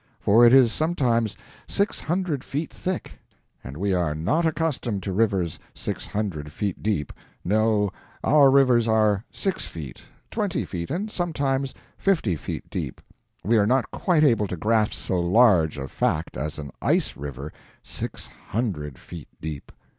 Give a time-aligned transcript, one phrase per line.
[0.19, 3.19] For it is sometimes six hundred feet thick,
[3.63, 7.13] and we are not accustomed to rivers six hundred feet deep;
[7.45, 7.91] no,
[8.23, 10.01] our rivers are six feet,
[10.31, 12.99] twenty feet, and sometimes fifty feet deep;
[13.43, 17.53] we are not quite able to grasp so large a fact as an ice river
[17.83, 19.71] six hundred feet deep.